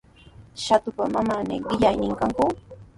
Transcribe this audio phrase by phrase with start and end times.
[0.63, 2.45] Shatupa manami qillaynin kanku.